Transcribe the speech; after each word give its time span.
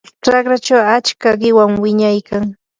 raqrachaw 0.33 0.81
achka 0.95 1.29
qiwan 1.41 1.71
wiñaykan. 1.83 2.43